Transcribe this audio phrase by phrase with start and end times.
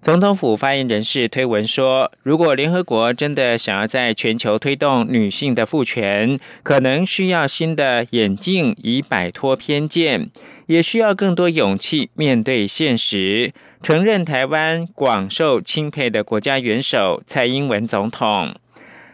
[0.00, 10.30] 总统府发言人士推文说，如果联合国真的想要在全球推动女性的赋权，可能需要新的眼镜以摆脱偏见，
[10.68, 18.54] 也需要更多勇气面对现实，承认台湾广受钦佩的国家元首蔡英文总统。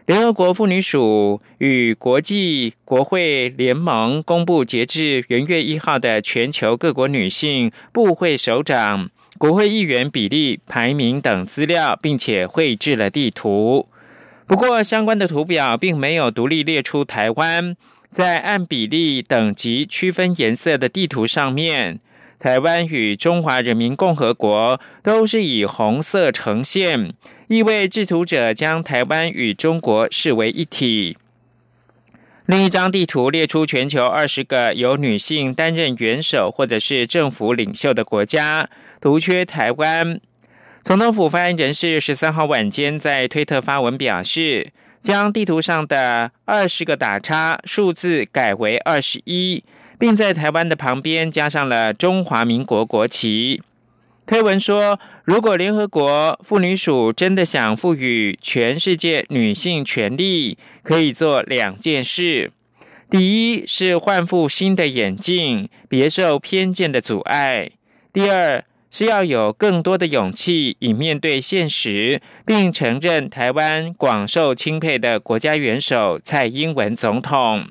[0.07, 9.11] 联合国妇女署与国际国会联盟公布截至元月一号的全球各国女性部会首长。
[9.39, 13.89] 国会议员比例排名等资料，并且绘制了地图。
[14.47, 17.77] 不过，相关的图表并没有独立列出台湾。
[18.09, 21.99] 在按比例等级区分颜色的地图上面，
[22.39, 27.13] 台湾与中华人民共和国都是以红色呈现，
[27.49, 31.19] 意味制图者将台湾与中国视为一体。
[32.47, 38.71] 另一张地图列出全球二十个由女性担任元首或者是政府领袖的国家。
[39.07, 40.21] 独缺台湾。
[40.83, 49.63] 总统府发言人士十三号晚间在推特发文表示，将地图上的二十个打叉数字改为二十一，
[49.97, 53.63] 并在台湾的旁边加上了中华民国国旗。
[54.27, 62.51] 推文说，如果联合国妇女署真的想赋予全世界女性权利，可以做两件事：
[63.09, 67.71] 第一是换副新的眼镜，别受偏见的阻碍；
[68.13, 68.65] 第二。
[68.99, 77.67] 是要有更多的勇气，以面对现实，并承认台湾广受钦佩的国家元首蔡英文总统。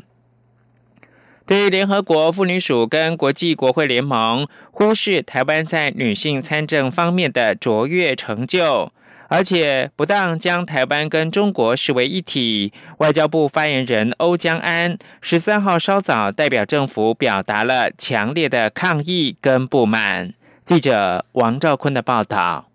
[1.47, 8.91] 对于联合国妇女署跟国际国会联盟忽视台湾在女性参政方面的卓越成就，
[9.27, 20.35] 而且不当将台湾跟中国视为一体，外交部发言人欧江安十三号稍早代表政府表达了强烈的抗议跟不满。
[20.65, 22.71] 记者王兆坤的报道，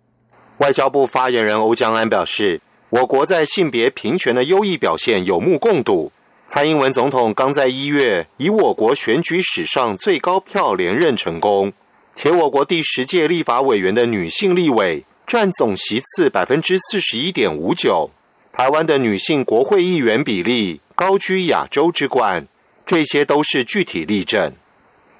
[0.59, 6.09] 外交部发言人欧江安表示，我国在性别平权的优异表现有目共睹。
[6.47, 11.73] 蔡英文总统刚在一月以我国选举史上最高票连任成功，
[12.15, 18.09] 且我国第十届立法委员的女性立委占总席次百分之四十一点五九，
[18.53, 22.47] 台湾的女性国会议员比例高居亚洲之冠，
[22.85, 24.53] 这些都是具体例证。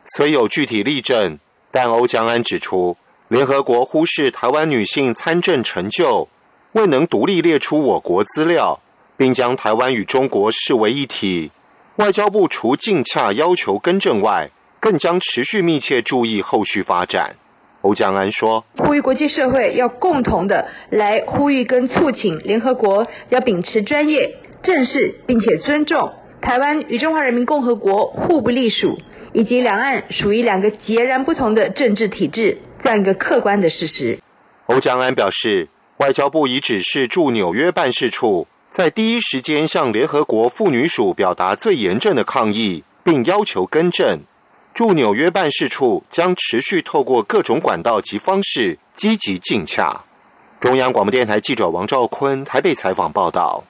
[0.06, 1.38] 虽有具体例证。
[1.72, 2.98] 但欧江安指出，
[3.30, 6.28] 联合国忽视台湾女性参政成就，
[6.74, 8.80] 未能独立列出我国资料，
[9.16, 11.50] 并将台湾与中国视为一体。
[11.98, 14.50] 外交部除尽洽要求更正外，
[14.80, 17.36] 更将持续密切注意后续发展。
[17.81, 26.12] 欧江安说：“呼吁国际社会要共同的来呼吁跟促请联合国要秉持专业、正视并且尊重
[26.42, 28.98] 台湾与中华人民共和国互不隶属。”
[29.34, 34.19] 以及两岸属于两个截然不同的政治体制，这样一个客观的事实。
[34.66, 44.19] 欧江安表示，外交部已指示驻纽约办事处，在第一时间向联合国妇女署表达最严正的抗议，并要求更正。
[44.74, 50.02] 驻纽约办事处将持续透过各种管道及方式积极进洽。
[50.59, 53.63] 中央广播电台记者王兆坤台北采访报道。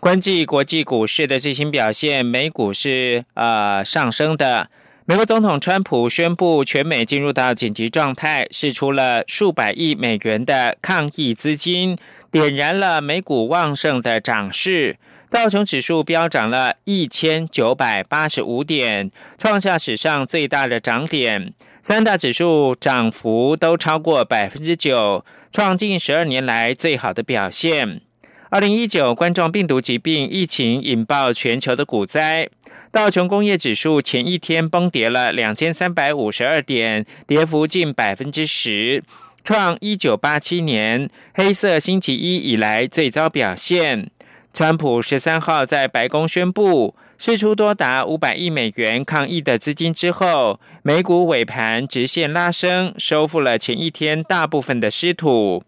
[0.00, 4.68] 关注国际股市的最新表现，美股是呃上升的。
[5.08, 11.96] 美国总统川普宣布全美进入到紧急状态，释出了数百亿美元的抗疫资金，
[12.30, 14.98] 点燃了美股旺盛的涨势。
[15.30, 21.54] 道琼指数飙涨了一千九百八十五点，创下史上最大的涨点。
[21.80, 28.02] 三大指数涨幅都超过百分之九，创近十二年来最好的表现。
[28.50, 32.48] 二零一九冠状病毒疾病疫情引爆全球的股灾。
[32.90, 39.02] 道琼工业指数前一天崩跌了两千三百五十二点，跌幅近百分之十，
[39.44, 44.10] 创一九八七年黑色星期一以来最糟表现。
[44.54, 55.62] 川普十三号在白宫宣布释出多达五百亿美元抗疫的资金之后，美股尾盘直线拉升，收复了前一天大部分的失土。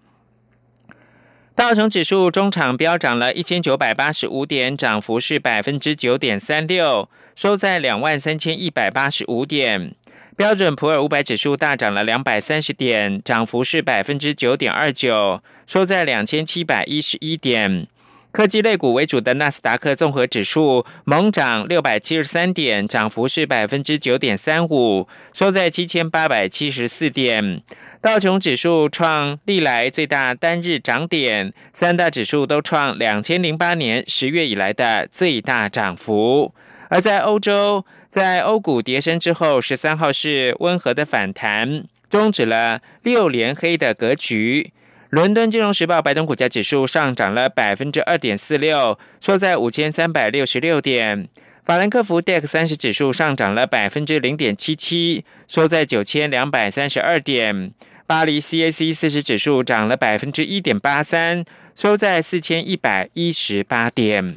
[1.57, 9.95] 道琼指数中场飙涨了一千九百八十五点，涨幅是百分之九点三六，收在两万三千一百八十五点。
[10.37, 17.87] 标准普尔五百指数大涨了两百三十点，涨幅是百分之九点二九，收在两千七百一十一点。
[18.33, 27.63] 科技类股为主的纳斯达克综合指数猛涨六百七十三点，涨幅是百分之九点三五，收在七千八百七十四点。
[28.01, 36.55] 道琼指数创历来最大单日涨点，三大指数都创两千零八年十月以来的最大涨幅。
[36.89, 44.73] 而在欧洲，在欧股跌升之后，十三号是温和的反弹，终止了六连黑的格局。
[45.11, 51.29] 伦敦金融时报白铜股价指数上涨了百分之二点四六，收在五千三百六十六点。
[51.65, 57.73] 法兰克福 DAX 三十指数上涨了百分之零点七七，收在九千两百三十二点。
[58.07, 64.37] 巴黎 CAC 四十指数涨了百分之一点八三，收在四千一百一十八点。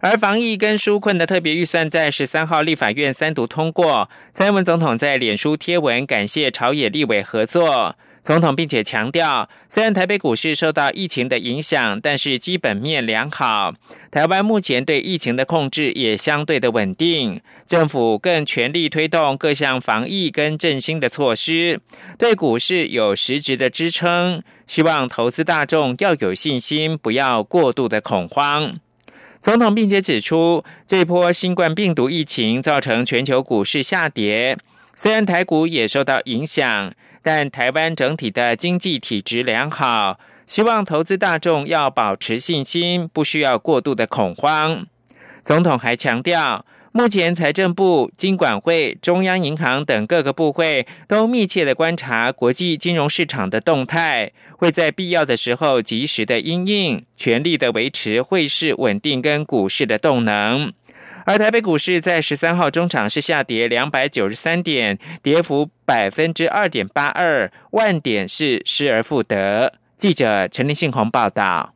[0.00, 7.96] 而防疫跟纾困的特别预算在十三号立法院三读通过，蔡英文总统在脸书贴文感谢朝野立委合作。
[8.26, 13.72] 总统并且强调，虽然台北股市受到疫情的影响，但是基本面良好。
[14.10, 21.80] 台湾目前对疫情的控制也相对的稳定，政府更全力推动各项防疫跟振兴的措施，
[22.18, 24.42] 对股市有实质的支撑。
[24.66, 28.80] 希望投资大众要有信心，不要过度的恐慌。
[29.40, 34.58] 总统并且指出，这波新冠病毒疫情造成全球股市下跌，
[34.96, 36.92] 虽然台股也受到影响。
[37.26, 44.86] 但台湾整体的经济体质良好，希望投资大众要保持信心，不需要过度的恐慌。
[45.42, 60.72] 总统还强调，目前财政部、金管会、中央银行等各个部会都密切的观察国际金融市场的动态，会在必要的时候及时的应应，全力的维持汇市稳定跟股市的动能。
[61.26, 69.74] 而台北股市在十三号中场是下跌两百九十三点，跌幅百分之二点八二，万点是失而复得。
[69.96, 71.75] 记者陈林信宏报道。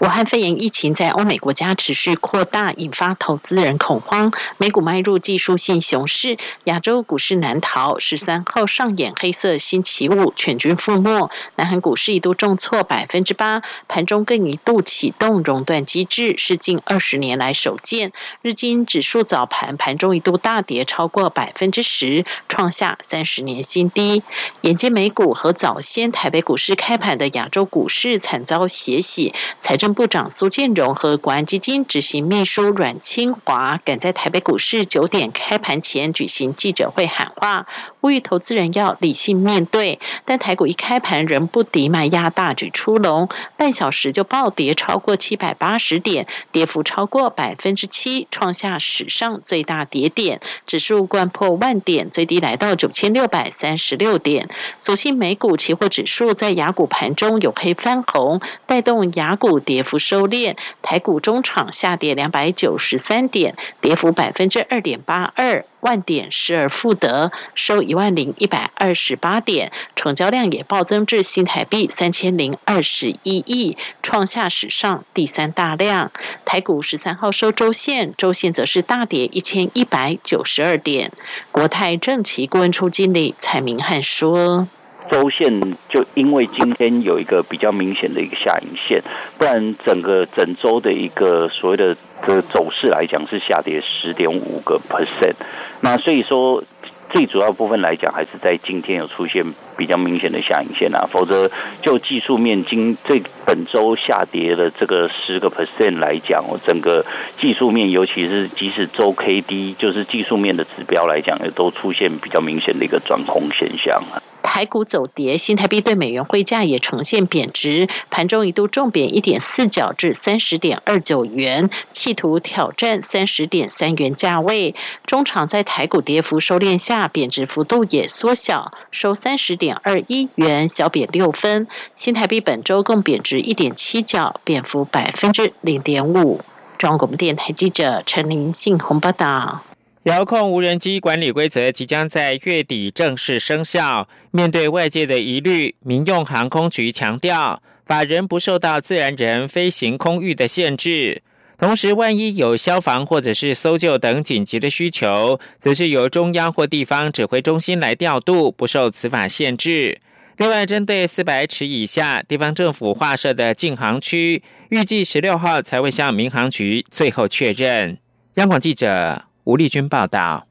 [0.00, 4.30] 武汉肺炎疫情在欧美国家持续扩大，引发投资人恐慌。
[4.56, 7.98] 美股迈入技术性熊市，亚洲股市难逃。
[7.98, 11.30] 十三号上演黑色星期五，全军覆没。
[11.56, 18.12] 南韩股市一度重挫百分之八，盘中更一度启动熔断机制，是近二十年来首见。
[18.40, 24.22] 日经指数早盘盘中一度大跌超过百分之十，创下三十年新低。
[24.60, 29.87] 眼见美股和早先台北股市开盘的亚洲股市惨遭血洗，财政。
[29.94, 37.66] 部长苏建荣和国安基金执行秘书阮清华赶在台北股市九点开盘前举行记者会喊话，
[38.02, 39.98] 呼吁投资人要理性面对。
[40.26, 54.50] 但台股一开盘仍不敌卖压大举出笼，半小时就暴跌超过七百八十点，跌幅超过百分之七，创下史上最大跌点，指数贯破万点，最低来到九千六百三十六点。
[54.78, 59.77] 所幸美股期货指数在雅股盘中有黑翻红，带动雅股跌。
[59.78, 76.10] 跌幅收敛，台股中场下跌两百九十三点，跌幅百分之二点八二，万点失而复得，收一万零一百二十八点，成交量也暴增至新台币三千零二十一亿，创下史上第三大量。
[76.44, 81.12] 台股十三号收周线，周线则是大跌一千一百九十二点。
[81.52, 84.66] 国泰正奇顾问处经理蔡明汉说。
[85.10, 89.02] 周线就因为今天有一个比较明显的一个下影线，
[89.38, 91.96] 不然整个整周的一个所谓的
[92.26, 95.34] 的走势来讲是下跌十点五个 percent。
[95.80, 96.62] 那所以说
[97.08, 99.42] 最主要部分来讲，还是在今天有出现
[99.78, 101.08] 比较明显的下影线啊。
[101.10, 101.50] 否则
[101.80, 107.02] 就技术面今这本周下跌的这个十个 percent 来讲，整个
[107.40, 114.20] 技术面，尤其是即使周 K D 就是技术面的指标来讲，也都出现比较明显的一个转空现象啊。
[114.48, 124.74] 台股走跌，新台币对美元汇价也呈现贬值，盘中一度重贬一点四角至三十点二九元，企图挑战三十点三元价位。
[125.04, 131.68] 中场在台股跌幅收敛下，贬值幅度也缩小，收三十点二一元，小贬六分。
[131.94, 136.40] 新台币本周共贬值一点七角，贬幅百分之零点五。
[136.78, 139.60] 中国电台记者陈林信鸿报道。
[140.04, 144.08] 遥控无人机管理规则即将在月底正式生效。
[144.30, 151.22] 面对外界的疑虑，民用航空局强调，法人不受到自然人飞行空域的限制。
[151.58, 160.00] 同时，万一有消防或者是搜救等紧急的需求，则是由中央或地方指挥中心来调度，不受此法限制。
[160.36, 167.98] 另外，针对四百尺以下地方政府划设的禁航区，预计十六号才会向民航局最后确认。
[168.34, 169.27] 央广记者。
[169.48, 170.47] 吴丽君报道。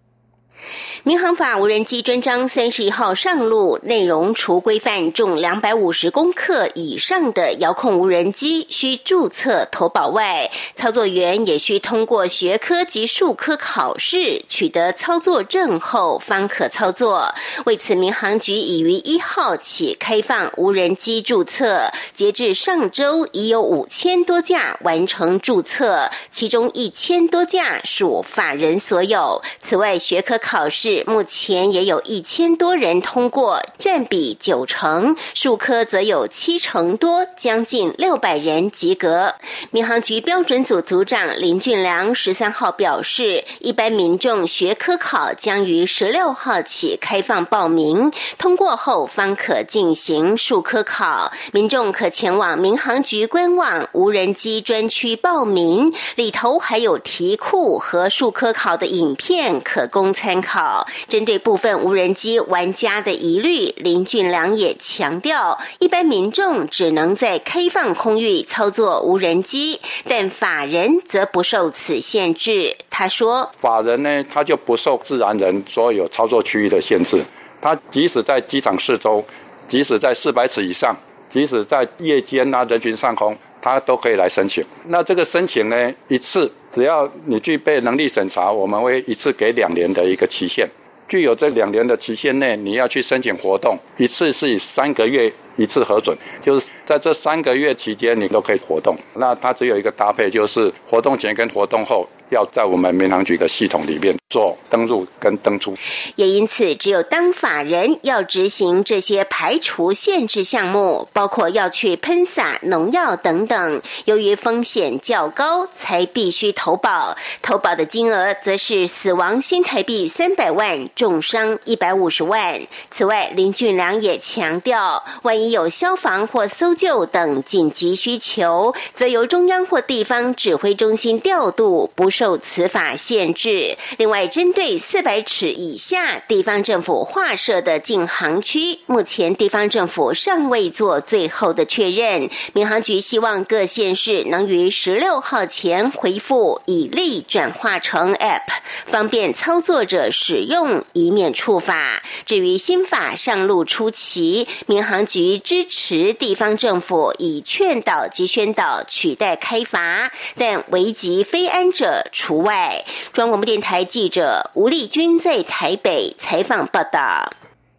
[1.04, 17.34] 民航法无人机专章三十一号上路，内容除规范重两百五十公克以上的遥控无人机需注册投保外，操作员也需通过学科及术科考试，取得操作证后方可操作。
[17.66, 29.42] 为此，民航局已于一号起开放无人机注册，截至上周已有五千多架完成注册，其中一千多架属法人所有。
[29.62, 31.04] 此外，学科考考试。
[31.06, 39.34] 目前也有一千多人通过，占比九成；数科则有七成多，将近六百人及格。
[39.72, 51.30] 民航局标准组组长林俊良十三号表示，一般民众学科考将于十六号起开放报名，通过后方可进行数科考。
[51.52, 60.86] 民众可前往民航局官网无人机专区报名，里头还有题库和数科考的影片可供参考。
[61.08, 72.76] 针对部分无人机玩家的疑虑，林俊良也强调，一般民众只能在开放空域操作无人机，但法人则不受此限制。
[72.90, 77.24] 他说：“法人呢，他就不受自然人所有操作区域的限制，
[77.62, 79.24] 他即使在机场四周，
[79.68, 80.96] 即使在四百尺以上，
[81.30, 84.64] 即使在夜间啊人群上空，他都可以来申请。
[84.86, 90.70] 那这个申请呢，一次只要你具备能力审查，我们会一次给两年的一个期限。”
[91.10, 98.96] 具有这两年的期限内，你要去申请活动，一次是以三个月一次核准，就是在这三个月期间，你都可以活动。
[99.16, 102.08] 那它只有一个搭配，就是活动前跟活动后。
[102.30, 105.74] 要在我们民航局的系统里面做登入跟登出，
[106.18, 117.16] 也因此，只有当法人要执行这些排除限制项目，包括要去喷洒农药等等，由于风险较高，才必须投保。
[117.42, 122.60] 投保的金额则是死亡新台币三百万，重伤一百五十万。
[122.90, 132.10] 此外，林俊良也强调，万一有消防或搜救等紧急需求，则由中央或地方指挥中心调度，不。
[132.18, 133.78] 受此法限制。
[134.00, 142.30] 另外，针对四百尺以下地方政府划设的禁航区，目前地方政府尚未做最后的确认。
[142.54, 148.48] 民航局希望各县市能于十六号前回复，以利转化成 App，
[148.86, 152.02] 方便操作者使用，以免触法。
[152.26, 162.06] 至于新法上路初期，民航局支持地方政府以劝导及宣导取代开罚，但危及非安者。
[162.14, 162.86] 除外。
[163.12, 167.30] 中央广播电台记者吴丽君在台北采访报道。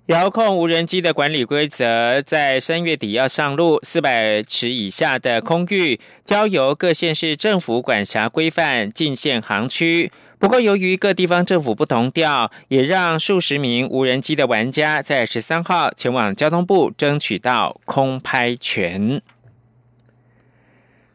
[0.06, 10.10] 遥控无人机的管理规则在三月底要上路，四百尺以下的空域交由各县市政府管辖规范进限航区。
[10.38, 19.20] 不过，由于各地方政府不同调，也让数十名无人机的玩家在十三号前往交通部争取到空拍权。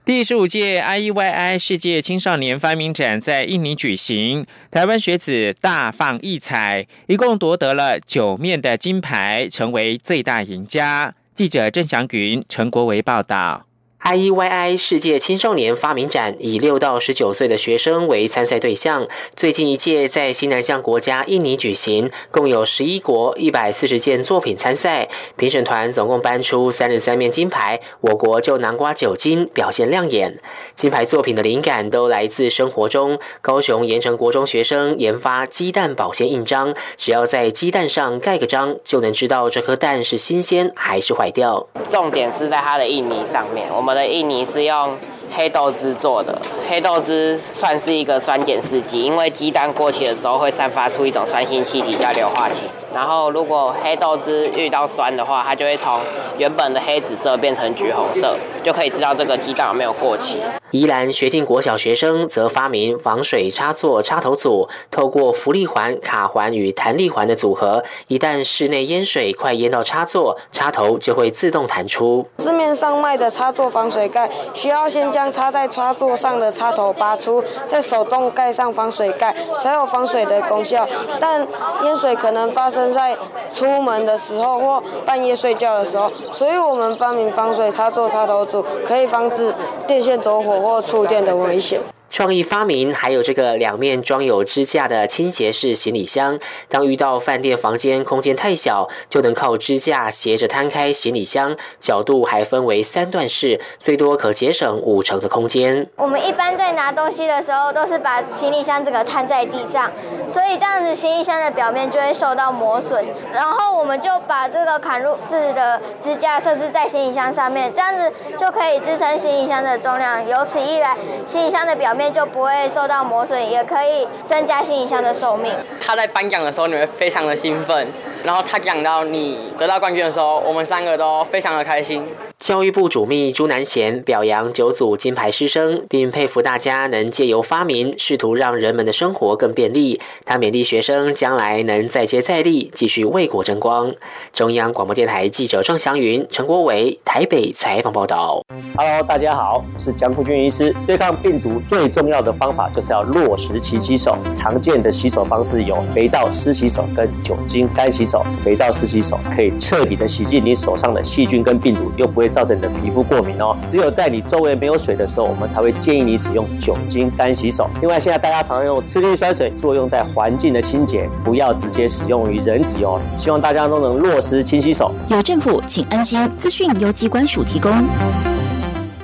[0.05, 11.15] 第十五届 IEYI 世界青少年发明展在印尼举行，台湾学子大放异彩，一共夺得了九面的金牌，成为最大赢家。
[11.31, 13.65] 记者郑祥云、陈国维报道。
[14.03, 25.07] IEYI 世界青少年发明展以六到十九岁的学生为参赛对象，最近一届在西南向国家印尼举行，共有十一国一百四十件作品参赛，
[25.38, 30.38] 评审团总共颁出三十三面金牌，我国就南瓜九金，表现亮眼。
[30.75, 41.65] 金牌作品的灵感都来自生活中，高雄盐城国中学生研发鸡蛋保鲜印章，只要在鸡蛋上盖个章，就能知道这颗蛋是新鲜还是坏掉。
[41.89, 43.93] 重点是在它的印泥上面，我们。
[43.94, 44.98] 我的印尼是用
[45.32, 46.39] 黑豆汁做的，
[46.70, 52.68] 黑豆汁算是一个酸碱试剂，因为鸡蛋过期的时候会散发出一种酸性气体叫硫化氢。
[52.94, 56.00] 然后，如果黑豆汁遇到酸的话，它就会从
[56.38, 60.39] 原本的黑紫色变成橘红色，就可以知道这个鸡蛋有没有过期。
[60.70, 72.27] 宜兰学进国小学生则发明防水插座插头组，透过浮力环、卡环与弹力环的组合，一旦室内淹水快淹到插座，插头就会自动弹出。
[72.38, 80.88] 市面上卖的插座防水盖，需要先将插在插座上的插头拔出，再手动盖上防水盖，才有防水的功效。
[81.20, 81.48] 但
[81.84, 82.91] 淹水可能发生。
[82.93, 83.15] 在
[83.51, 89.53] 出门的时候或半夜睡觉的时候，所以我们发明防水插座插头组，可以防止
[89.86, 91.79] 电线走火或触电的危险。
[92.13, 96.39] 创意发明还有这个两面装有支架的倾斜式行李箱。
[96.70, 105.89] 当遇到饭店房间空间太小，就能靠支架斜着摊开行李箱，角度还分为三段式，最多可节省五成的空间。
[105.96, 109.91] 我们一般在拿东西的时候，都是把行李箱整个摊在地上，
[110.27, 113.03] 所以这样子行李箱的表面就会受到磨损。
[113.34, 120.29] 然后我们就把这个砍入式的支架设置在行李箱上面，这样子就可以支撑行李箱的重量。
[120.29, 125.53] 由此一来，行李箱的表面就不会受到磨损，也可以增加行李箱的寿命。
[125.79, 127.88] 他在颁奖的时候，你会非常的兴奋。
[128.24, 132.03] 然后他讲到你得到冠军的时候，我们三个都非常的开心。
[132.39, 140.00] 教育部主秘朱南贤表扬九组金牌师生，并佩服大家能借由发明，试图让人们的生活更便利。
[140.25, 143.94] 他勉励学生将来能再接再厉，继续为国争光。
[144.32, 148.42] 中央广播电台记者郑祥云、陈国伟台北采访报道。
[148.77, 150.75] Hello，大家好，我是江富军医师。
[150.86, 154.18] 对抗病毒最重要的方法就是要落实勤洗手。
[154.34, 158.03] 常见的洗手方式有肥皂湿洗手跟酒精干洗
[158.38, 162.34] 肥皂湿洗手可以彻底的洗净你手上的细菌跟病毒，又不会。
[162.34, 163.55] 造成你的皮肤过敏哦。
[163.63, 167.70] 只有在你周围没有水的时候，我们才会建议你使用酒精干洗手。
[167.79, 173.00] 另外，现在大家常用次氯酸水，作用在环境的清洁，不要直接使用于人体哦。
[173.20, 174.91] 希望大家都能落实勤洗手。
[175.10, 176.27] 有政府，请安心。
[176.36, 177.72] 资讯由机关署提供。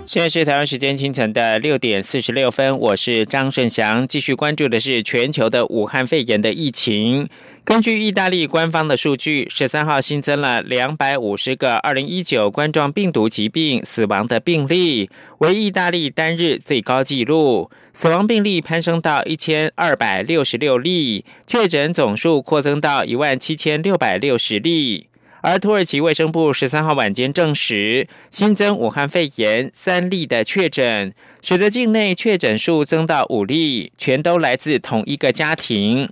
[0.09, 7.29] 现在是台湾时间清晨的六点四十六分，我是张顺祥，继续关注的是全球的武汉肺炎的疫情。
[7.63, 15.11] 根据意大利官方的数据，十三号新增了两百五十个二零一九冠状病毒疾病死亡的病例，
[15.41, 17.69] 为意大利单日最高纪录。
[17.93, 25.05] 死亡病例攀升到一千二百六十六例，确诊总数扩增到一万七千六百六十例。
[25.41, 36.09] 而土耳其卫生部十三号晚间证实，新增武汉肺炎三例的确诊，使得境内确诊数增到五例，全都来自同一个家庭。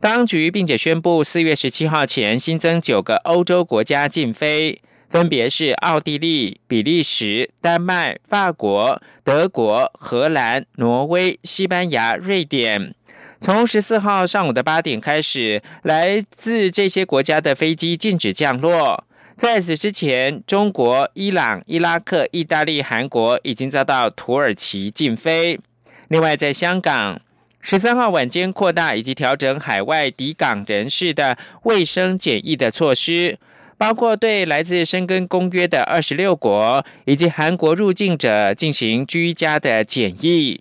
[0.00, 12.94] 当局并且宣布，四月十七号前新增九个欧洲国家禁飞，分别是奥地利、比利时、丹麦、法国、德国、荷兰、挪威、西班牙、瑞典。
[13.40, 19.04] 从十四号上午的八点开始，来自这些国家的飞机禁止降落。
[19.36, 25.60] 在此之前，中国、伊朗、伊拉克、意大利、韩国已经遭到土耳其禁飞。
[26.08, 27.20] 另外，在香港，
[27.60, 33.38] 十三号晚间扩大以及调整海外抵港人士的卫生检疫的措施，
[33.76, 40.60] 包括对来自申根公约的二十六国以及韩国入境者进行居家的检疫。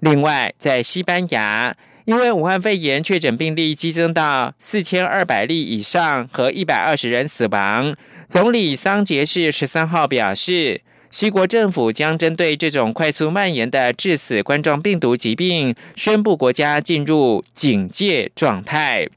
[0.00, 1.76] 另外，在西班牙。
[2.04, 7.96] 因为武汉肺炎确诊病例激增到四千二百例以上，和一百二十人死亡，
[8.28, 19.08] 总理桑杰士十三号表示，西国政府将针对这种快速蔓延的致死冠状病毒疾病，宣布国家进入警戒状态。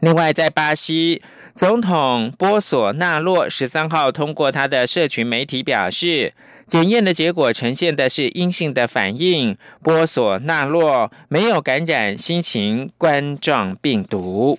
[0.00, 1.22] 另外，在巴西，
[1.54, 6.34] 总统波索纳洛十三号通过他的社群媒体表示。
[6.66, 14.58] 检验的结果呈现的是阴性的反应，波索纳洛没有感染新型冠状病毒。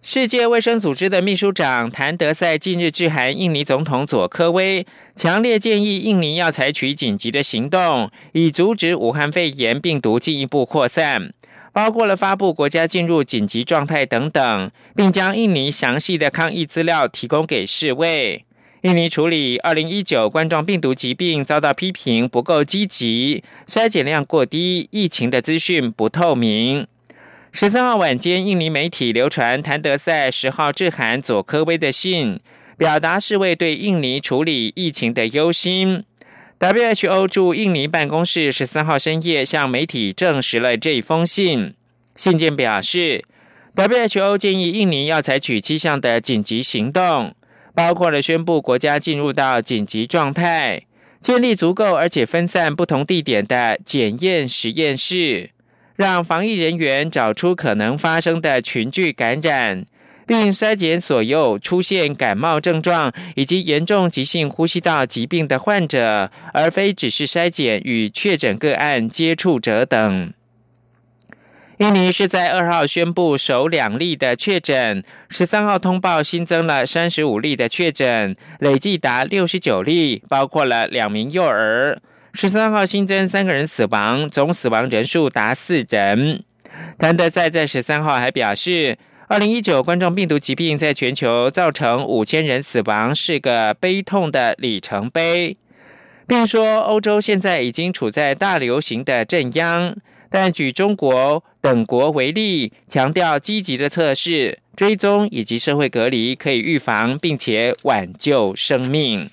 [0.00, 11.32] 世界卫生组织的秘书长谭德赛近日致函印尼总统佐科威，强烈建议印尼要采取紧急的行动，以阻止武汉肺炎病毒进一步扩散，
[11.72, 18.44] 包括了发布国家进入紧急状态等等，并将印尼详细的抗疫资料提供给世卫。
[18.82, 26.88] 印尼处理二零一九冠状病毒疾病遭到批评不够积极，筛检量过低，疫情的资讯不透明。
[27.52, 32.40] 十三号晚间，印尼媒体流传谭德赛十号致函佐科威的信，
[32.76, 36.02] 表达世卫对印尼处理疫情的忧心。
[36.58, 41.74] WHO 驻印尼办公室十三号深夜向媒体证实了这一封信。
[42.16, 43.24] 信件表示
[43.76, 47.36] ，WHO 建议印尼要采取七项的紧急行动。
[47.74, 50.82] 包括了宣布国家进入到紧急状态，
[51.20, 55.50] 建立足够而且分散不同地点的检验实验室，
[55.96, 59.86] 让防疫人员找出可能发生的群聚感染，
[60.26, 70.32] 并筛检所有出现感冒症状以及严重急性呼吸道疾病的患者，而非只是筛检与确诊个案接触者等。
[71.82, 82.00] 印尼是在二号宣布首两例的确诊，十三号通报新增了三十五例的确诊，累计达六十九例，包括了两名幼儿。
[82.34, 86.44] 十三号新增三个人死亡，总死亡人数达四人。
[87.00, 95.56] 谭德赛在十三号还表示，二零一九冠状病毒疾病在全球造成五千人死亡，是个悲痛的里程碑。
[96.28, 99.96] 并说欧洲现在已经处在大流行的正央。
[100.32, 109.28] 但举中国等国为例，强调积极的测试、追踪以及社会隔离可以预防并且挽救生命。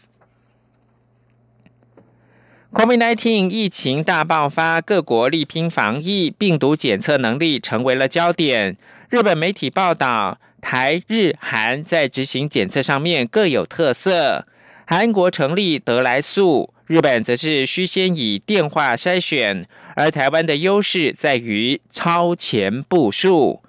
[2.73, 8.75] COVID-19 疫情大爆发，各国力拼防疫，病毒检测能力成为了焦点。
[9.09, 14.45] 日本媒体报道，台日韩在执行检测上面各有特色。
[14.91, 16.73] 韩国成立德来速。
[16.87, 23.61] 日本则是需先以电话筛选，而台湾的优势在于超前部署。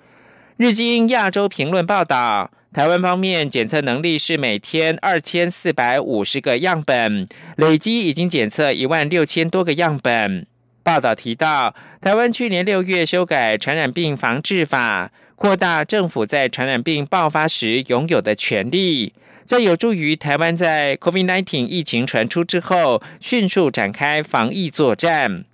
[0.57, 10.47] 日经亚洲评论报道，台湾方面检测能力是每天二千四百五十个样本，累积已经检测一万六千多个样本。
[10.83, 19.13] 报道提到，台湾去年六月修改传染病防治法，扩大政府在传染病爆发时拥有的权利。
[19.51, 25.45] 这有助于台湾在 COVID-19 疫情传出之后，迅速展开防疫作战。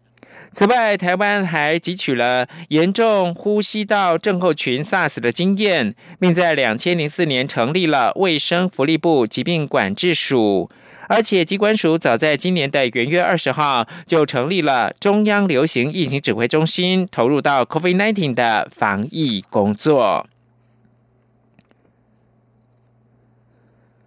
[0.53, 10.71] 此外，台湾还汲取了严重呼吸道症候群 SARS 的经验，并在两千零四年成立了卫生福利部疾病管制署。
[11.09, 20.27] 而且，机关署早在今年的元月二十号就成立了中央流行疫情指挥中心，投入到 COVID-19 的防疫工作。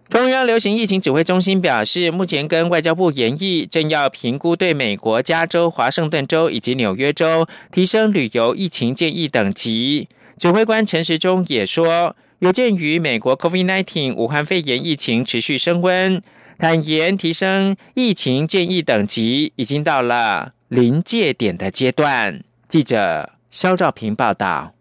[0.10, 10.10] 中央流行疫情指挥中心表示，目前跟外交部研议，正要评估对美国加州、华盛顿州以及纽约州提升旅游疫情建议等级。
[10.36, 16.20] 指挥官陈时中也说，有鉴于美国 COVID-19 武汉肺炎疫情持续升温，
[16.58, 22.44] 坦言提升疫情建议等级已经到了临界点的阶段。
[22.68, 24.74] 记者肖兆平报道。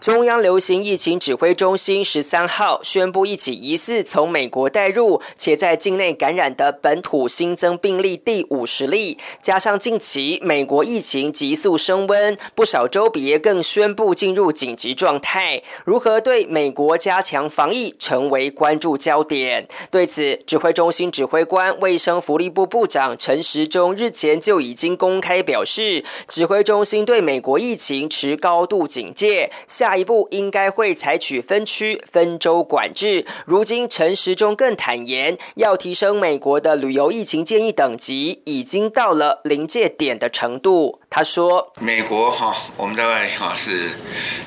[0.00, 15.62] 中央流行疫情指挥中心十三号宣布，一起疑似从美国带入且在境内感染的本土新增病例第五十例，加上近期美国疫情急速升温，不少州别更宣布进入紧急状态。
[15.84, 19.68] 如何对美国加强防疫，成为关注焦点。
[19.92, 29.52] 对此，指挥中心指挥官、卫生福利部部长陈时中日前就已经公开表示，指挥中心对美国疫情持高度警戒。
[29.66, 33.26] 下一步应该会采取分区、分州管制。
[33.44, 41.01] 如今陈时中更坦言，要提升美国的旅游疫情建议等级，已经到了临界点的程度。
[41.14, 43.90] 他说：“美国哈，我们大概哈是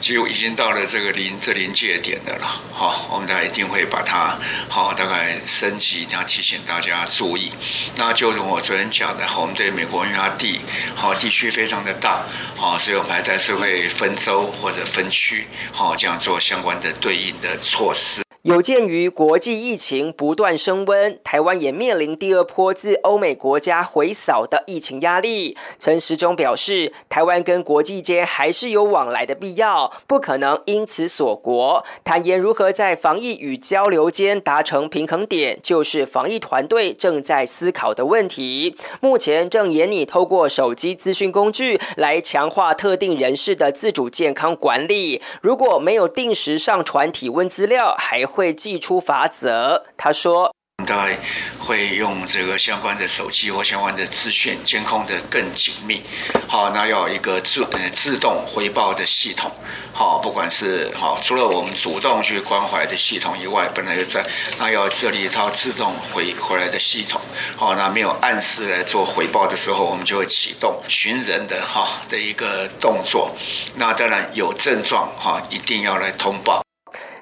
[0.02, 2.60] 就已经到了这个临这临界点的了。
[2.74, 4.36] 哈，我们大概一定会把它
[4.68, 7.52] 好大概升级，要提醒大家注意。
[7.96, 10.60] 那就如我昨天讲的，我们对美国因为它地
[10.96, 12.24] 好地区非常的大，
[12.58, 25.58] 好，所以我们还在是会分州或者分区，好这样做相关的对应的措施。”有鉴于国际疫情不断升温，台湾也面临第二波自欧美国家回扫的疫情压力。
[25.80, 31.84] 陈时中表示，台湾跟国际间还是有往来的必要，不可能因此锁国。
[32.04, 38.76] 坦言如何在防疫与交流间达成平衡点，就是防疫团队正在思考的问题。
[39.02, 45.20] 目前正研拟透过手机资讯工具来强化特定人士的自主健康管理。
[45.42, 49.86] 如果没有定时上传体温资料，还会寄出罚则。
[49.96, 50.54] 他说
[50.86, 51.18] ：“大概
[51.58, 56.04] 会用这个相关的手机或相关的资讯监控的更紧密。
[56.46, 59.50] 好，那要一个自呃自动回报的系统。
[59.94, 64.22] 好，不管是好，除了我们主动去关怀的系统以外，本来就在
[64.60, 67.20] 那要设立一套自动回回来的系统。
[67.56, 73.32] 好，那没有按时来做回报的时候，我们就会启动寻人的哈的一个动作。
[73.76, 76.62] 那当然有症状哈，一定要来通报。”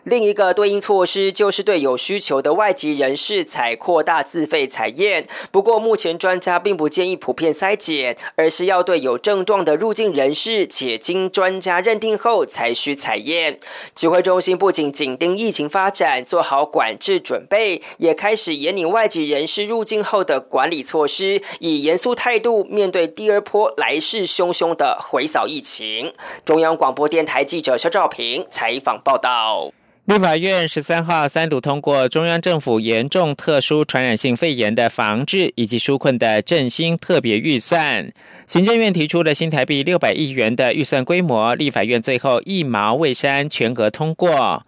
[0.03, 5.27] 另一个对应措施就是对有需求的外籍人士采扩大自费采验。
[5.49, 13.59] 不过，目前专家并不建议普遍筛检，而是要对有症状的入境人士，且经专家认定后才需采验。
[13.95, 26.13] 指挥中心不仅紧盯疫情发展，做好管制准备，也开始严拟外籍人士入境后的管理措施，以严肃态度面对第二波来势汹汹的回扫疫情。
[26.43, 29.71] 中央广播电台记者肖兆平采访报道。
[30.05, 38.11] 立法院十三号三读通过中央政府严重特殊传染性肺炎的防治以及纾困的振兴特别预算。
[38.45, 44.65] 行政院提出了新台币六百亿元的预算规模，立法院最后一毛未删，全额通过。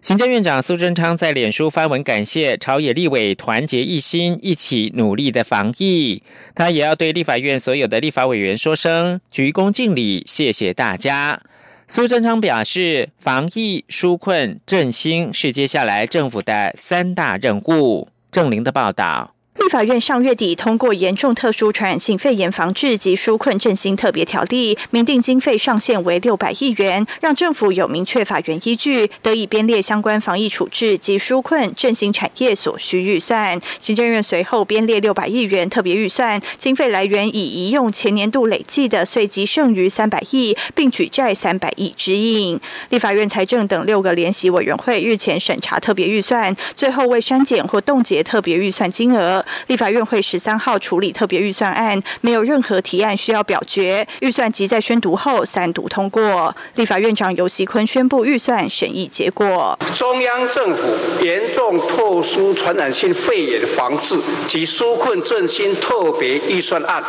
[0.00, 6.22] 行政院长苏贞昌在脸书发文感谢朝野立委团结一心，一起努力的防疫。
[6.54, 11.42] 他也要对立法院所有的立法委员说声鞠躬敬礼，谢谢大家。
[11.88, 18.08] 苏贞昌表示，防疫、纾困、振兴是接下来政府的三大任务。
[18.32, 19.35] 郑玲的报道。
[19.58, 33.58] 立法院上月底通过严重特殊传染性肺炎防治及纾困振兴特别条例，明定经费上限为六百亿元，让政府有明确法源依据，得以编列相关防疫处置及纾困振兴产业所需预算。
[33.80, 42.60] 行政院随后编列六百亿元特别预算，经费来源以移用前年度累计的税基剩余三百亿，并举债三百亿支应。
[42.90, 49.44] 立法院财政等六个联席委员会日前审查特别预算，最后未删减或冻结特别预算金额。
[49.66, 54.06] 立法院会十三号处理特别预算案，没有任何提案需要表决。
[54.20, 56.54] 预算即在宣读后三读通过。
[56.74, 59.78] 立法院长游锡坤宣布预算审议结果。
[59.94, 60.82] 中央政府
[61.22, 67.02] 严重特殊传染性肺炎防治及纾困振兴特别预算案，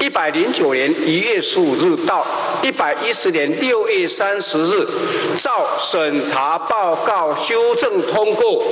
[0.00, 2.26] 一百零九年一月十五日到
[2.62, 4.86] 一百一十年六月三十日，
[5.38, 8.64] 照审查报告修正通过。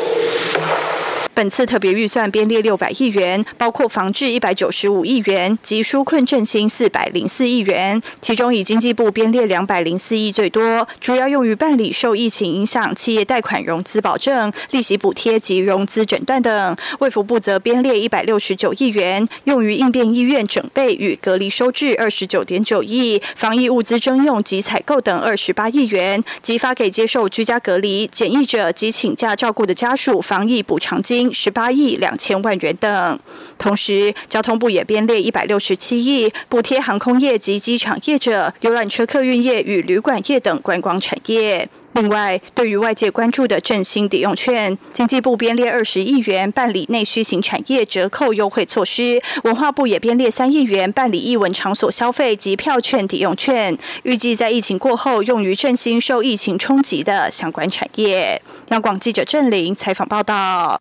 [1.35, 16.77] 本次特别预算编列六百亿元，包括防治一百九十五亿元及纾困振兴四百零四亿元，其中以经济部编列两百零四亿最多，主要用于办理受疫情影响企业贷款融资保证、利息补贴及融资诊断等。
[17.01, 31.24] 卫福部则编列一百六十九亿元，用于应变医院整备与隔离收治二十九点九亿，防疫物资征用及采购等二十八亿元，及发给接受居家隔离检疫者及请假照顾的家属防疫补偿金。
[31.33, 33.19] 十八亿两千万元等，
[33.57, 41.69] 同时交通部也编列一百六十七亿补贴航空业及机场业者、游览车客运业与旅馆业等观光产业。
[41.93, 58.43] 另外，对于外界关注的振兴抵用券，经济部编列二十亿元办理内需型产业折扣优惠措施；文化部也编列三亿元办理艺文场所消费及票券抵用券，预计在疫情过后用于振兴受疫情冲击的相关产业。
[58.71, 60.81] 央广记者郑玲采访报道。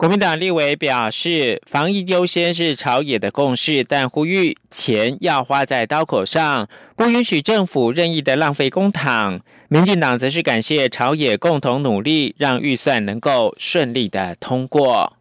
[0.00, 9.40] 国民党立委表示，防疫优先是朝野的共识，但呼吁钱要花在刀口上，不允许政府任意的浪费公帑。
[9.68, 15.18] 民进党则是感谢朝野共同努力，让预算能够顺利的通过。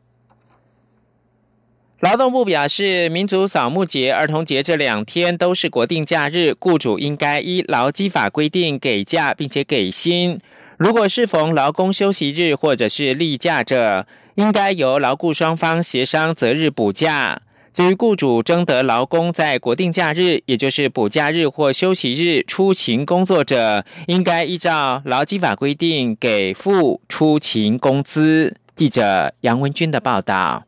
[2.00, 10.40] 劳动部表示，民族扫墓节、儿童节这两天都是国定假日，雇主应该依劳基法规定给假，并且给薪。
[10.78, 14.08] 如果是逢劳工休息日或者是例假者，
[14.40, 17.42] 应该由劳雇双方协商择日补假。
[17.74, 28.56] 至于雇主征得劳工在国定假日，也就是补假日或休息日出勤工作者，应该依照劳基法规定给付出勤工资。
[28.76, 30.64] 记者杨文军的报道。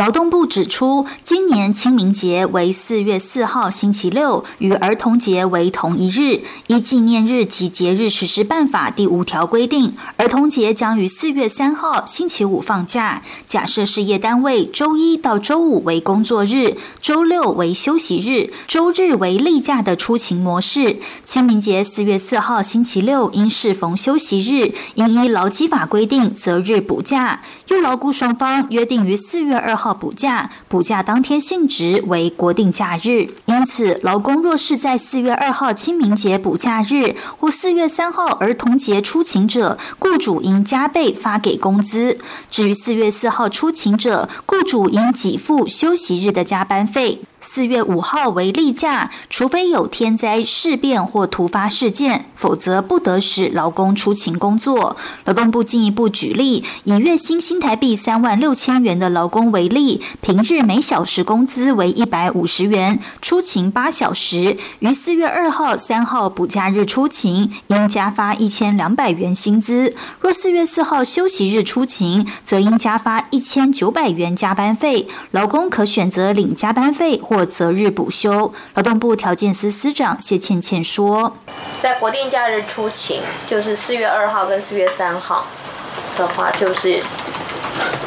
[0.00, 6.40] 劳动部指出，今年清明节为四月四号星期六，与儿童节为同一日。
[6.68, 13.22] 依纪念日及节日实施办法第五条规定，儿童节将于四月三号星期五放假。
[13.44, 20.96] 假设事业单位周一到周五为工作日，周六为休息日，周日为例假的出勤模式。
[21.24, 27.42] 清明节四月四号星期六因适逢休息日，应依劳基法规定择日补假。
[27.68, 33.26] 又劳雇双方约定于四月二号补价补假当天性质为国定假日。
[33.46, 42.18] 因此，劳工若是在四月二号清明节补假日或四月三号儿童节出勤者，雇主应加倍发给工资。
[42.48, 47.18] 至于四月四号出勤者，雇主应给付休息日的加班费。
[47.42, 54.94] 四月五号为例假，除非有天灾事变或突发事件，否则不得使劳工出勤工作。
[55.24, 75.08] 劳动部进一步举例，以月薪新台币三万六千元的劳工为例，平日每小时工资为一百五十元，出勤八小时，于四月二号、三号补假日出勤，应加发一千两百元薪资；若四月四号休息日出勤，则应加发一千九百元加班费。
[75.30, 77.20] 劳工可选择领加班费。
[77.20, 81.36] 或择日补休，劳动部条件司司长谢倩倩说
[81.78, 85.46] ：“在国定假日出勤，就是四月二号跟四月三号
[86.16, 87.00] 的话，就是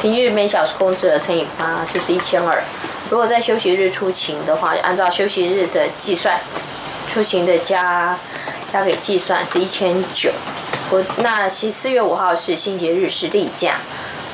[0.00, 2.62] 平均每小时工资额乘以八，就是一千二。
[3.10, 6.40] 如果在休息日出勤的话，按照休息日的计算，
[7.08, 8.18] 出勤的加
[8.72, 10.30] 加给计算是一千九。
[10.90, 13.76] 我那四四月五号是星期日，是例假，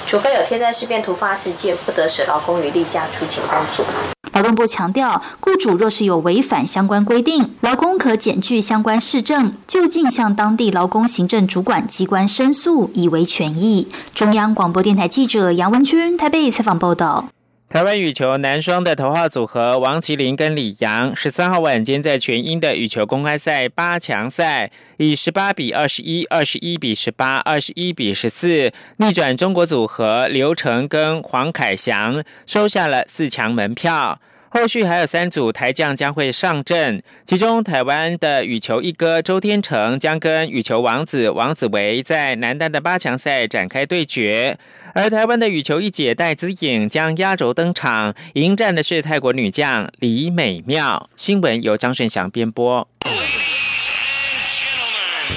[0.06, 3.84] 除非有天灾事变、突发事件，不得使劳工于例假出勤工作。”
[4.32, 13.88] 劳动部强调，雇主若是有违反相关规定，劳工可检具相关市政，就近向当地劳工行政主管机关申诉，以为权益。
[14.14, 17.26] 中央广播电台记者杨文君台北采访报道。
[17.70, 34.20] 台湾羽球男双的头号组合王麒麟跟李阳，十三号晚间在全英的羽球公开赛八强赛，以十八比二十一、二十一比十八、二十一比十四逆转中国组合刘成跟黄凯翔，收下了四强门票。
[34.52, 44.58] 后续还有三组台将将会上阵，其中台湾的羽球一哥周天成将跟羽球王子王子维在男单的八强赛展开对决，
[44.92, 51.08] 而台湾的羽球一姐戴资颖将压轴登场，迎战的是泰国女将李美妙。
[51.16, 52.86] 新闻由张顺祥编播。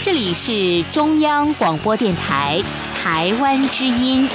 [0.04, 2.62] 这里是中央广播电台
[2.96, 4.28] 台湾之音。